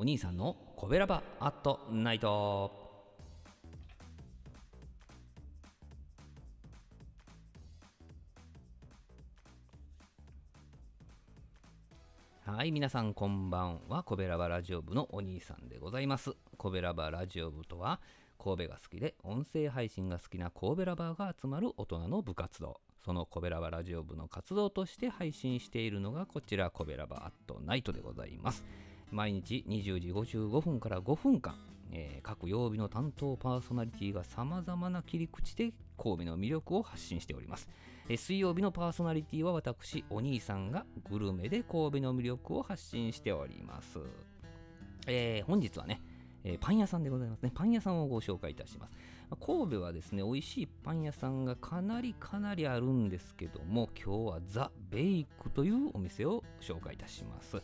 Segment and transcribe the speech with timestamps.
[0.00, 2.70] お兄さんのコベラバアットナイト
[12.46, 14.04] はい、皆さんこんばんは。
[14.04, 16.30] コベラバラジオ部のお兄さんでございます。
[16.56, 18.00] コベラバラジオ部とは、
[18.38, 22.80] 神戸が好きで音声配信が好きな神戸ラバーが集まる大人の部活動。
[23.04, 28.64] そのコベラバラジオ部の活動として配信しているのがこちらコベラバアットナイトでございます。
[29.10, 31.56] 毎日20時55分から5分間、
[31.92, 37.68] えー各曜日の担当パーソナリティが様々な切り口で神戸の魅力を発信しております。
[38.08, 43.98] えー水曜日のパーソナリティは私、お兄さんがグルメで神戸の魅力を発信しております。
[45.06, 46.02] えー本日はね、
[46.44, 47.50] えーパン屋さんでございますね。
[47.54, 48.92] パン屋さんをご紹介いたします。
[49.40, 57.62] 神戸はですね、美味しいパン屋さんがかなりかなりあるんですけども、今日はザ・ベイクというお店を紹介いたします。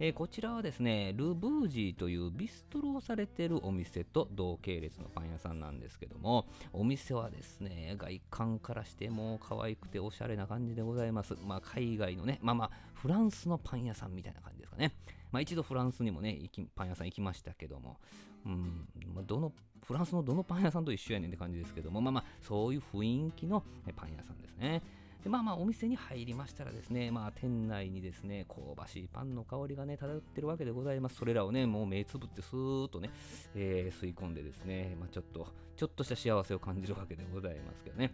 [0.00, 11.34] えーこちらはですね、ルブージーというビストロをされているお店と同系列のパン屋さんなんですけども、お店はですね、外観からしても可愛くておしゃれな感じでございます。
[11.44, 14.94] まあ、海外のね、まあまあ、フランスのパン屋さんみたいな感じですかね。
[15.32, 16.38] まあ、一度フランスにもね、
[16.76, 17.98] パン屋さん行きましたけども、
[18.46, 19.52] うん、まあ、どの、
[19.84, 23.64] フランスのどのパン屋さんと一緒やねんって感じですけども、まあまあ、そういう雰囲気の
[23.96, 24.80] パン屋さんですね。
[25.22, 31.16] でまあまあお店に入りましたらですね、まあ店内にですね、香ばしいパンの香りがね、漂ってるわけでございます。
[31.16, 33.10] それらをね、もう目つぶってスーッとね、
[33.54, 38.12] えー吸い込んでですね、まあちょっと、ちょっとした幸せを感じるわけでございますけどね。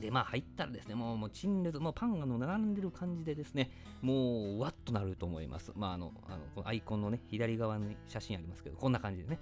[0.00, 5.72] で、まあ入ったらですね、もうもう陳列、もうパンがの並んでる感じでですね、もうわっとなると思います。
[5.76, 9.38] まああの、あのこのアイコンのね、左側に写真ありますけど、こんな感じでね。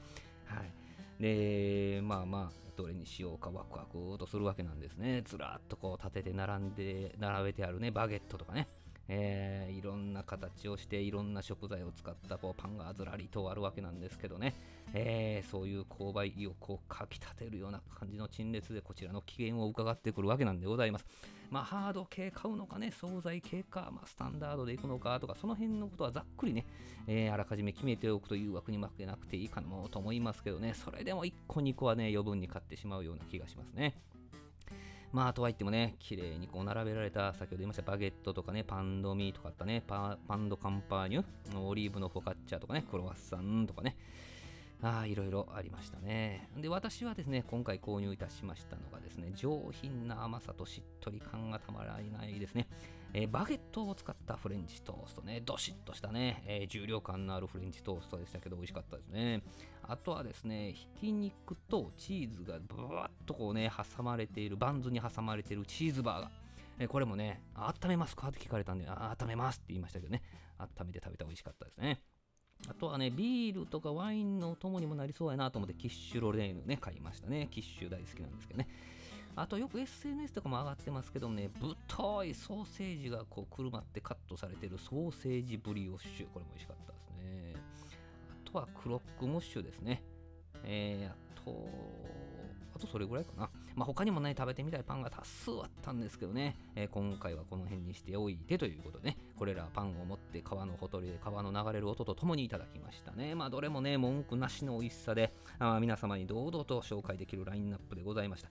[0.47, 0.73] はい。
[1.19, 5.22] で、まあまあ、どれにしようかワクワクとするわけなんですね。
[5.24, 8.69] ずらっとこう立てて並んで、並べてあるね、バゲットとかね。
[9.09, 14.55] えーいろんな形をしていろんな食材を使ったこうパンがずらりとあるわけなんですけどね、
[14.92, 21.07] えーそういう購買意欲をかきたてるような感じの陳列でこちらの機嫌を伺ってくるわけなんでございます。
[21.51, 26.67] まあハード系買うのかね、惣菜系か、まあ、スタンダードでいくのかとか、その辺のことはざっくりね、
[27.07, 33.95] えーあらかじめ決めておくという枠に負けなくていいかもと思いますけどね、それでも1個2個はね、余分に買ってしまうような気がしますね。
[35.13, 41.24] まあ、とはいってもね、綺麗にこう並べられた、先ほど言いましたバゲットとかね、パンドミーとかあったね、パパンドカンパーニュ、
[41.58, 43.96] オリーブのフォカッチャとかね、クロワッサンとかね、
[44.80, 46.48] ああ、いろいろありましたね。
[46.56, 52.68] で、私はですね、今回購入いたしましたのがですね、上品な甘さとしっとり感がたまらないですね。
[53.12, 59.42] えーバゲットを使ったフレンチトーストね、どしっとしたね、えー重量感のあるフレンチトーストでしたけど、美味しかったですね。
[59.83, 66.30] あとはですね、ひき肉とチーズがブワッとこうね、挟まれている、バンズに挟まれているチーズバーガー。
[66.80, 68.28] えこれもね、温めますか？
[68.28, 70.22] って聞かれたんで、あ温めますって言いましたけどね、
[70.58, 72.00] 温めて食べたら美味しかったですね。
[72.89, 77.49] はね、ビールとかワインのお供にもなりそうやなと思って、キッシュロレーヌね、買いましたね。
[77.51, 78.69] キッシュ大好きなんですけどね。
[79.37, 86.27] あとよく SNS とかも上がってますけどね、太いソーセージがこうくるまってカットされてるソーセージブリオッシュ。
[86.33, 87.55] これも美味しかったですね。
[88.47, 90.03] あとはクロックムッシュですね。
[90.65, 91.69] えー、あと、
[92.75, 93.49] あとそれぐらいかな。
[93.77, 103.35] まあ、他にもね、食べてみたいパンが多数あったんですけどね、えー今回はこの辺にしておいてということでね、これらパンを持って川のほとりで川の流れる音とともにいただきましたね。
[103.37, 108.49] まあ、どれもね、文句なしの美味しさで、あー皆様に堂々と紹介できるラインナップでございました。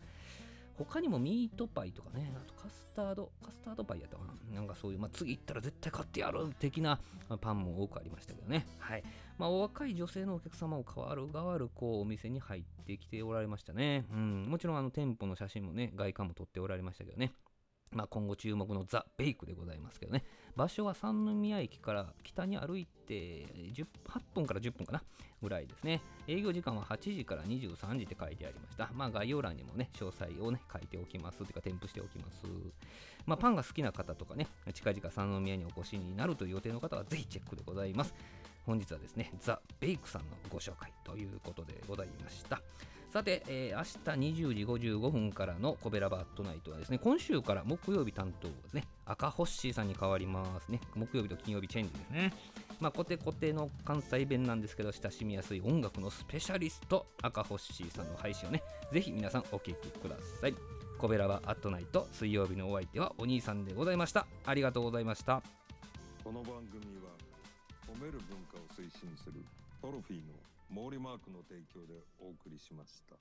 [0.77, 4.55] 他にもミートパイとかね、あとカスタード、カスタードパイやったかな。
[4.55, 8.65] なんかそういう、まあ、次行ったら絶対買ってやる的なまあパンも多くありましたけどね。
[8.79, 9.03] はい。
[9.37, 14.05] まあ、お若い女性のお客様を変わる変わる、こう、お店に入ってきておられましたね。
[14.11, 14.45] うん。
[14.47, 17.33] もちろん、あの、店舗の写真もね、外観も撮っておられましたけどね。
[17.91, 20.23] まあ、今後注目のザ・ベイクでございますけどね。
[20.55, 23.85] 場所は三宮駅から北に歩いて8
[24.33, 25.03] 分から10分かな
[25.41, 26.01] ぐらいですね。
[26.27, 28.89] 営業時間は8時から23時って書いてありました。
[28.93, 31.37] まあ、概要欄にもね、詳細をね、書いておきます。
[31.39, 32.45] というか、添付しておきます。
[33.25, 38.13] まあ、パンが好きな方とかね、近々三宮にお越しになるという予定の方はぜひチェックでございます。
[38.65, 42.61] 本日はですね、ザ・ベイクさんのご紹介ということでございました。
[43.17, 43.83] さて、えー明
[44.15, 50.79] 日20時55分からのコベラバットナイトはですね、今週から木曜日担当ですね、赤ホッシーさんに変わりますね。
[50.93, 52.31] 木曜日と金曜日チェンジですね。
[52.79, 58.61] まあ、コテコテの関西弁なんですけど、親しみやすい音楽のスペシャリスト、赤ホッシーさんの配信をね、
[58.91, 60.53] ぜひ皆さんお聞きください。
[60.99, 64.27] コベラバアットナイト、水曜日のお相手はお兄さんでございました。
[64.45, 65.41] ありがとうございました。
[66.23, 67.09] この番組は
[67.87, 69.43] 褒める文化を推進する
[69.81, 70.33] トロフィーの
[70.69, 73.15] 毛利マークの提供でお送りしました。